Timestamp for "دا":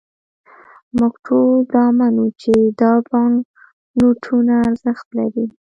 1.73-1.85, 2.81-2.91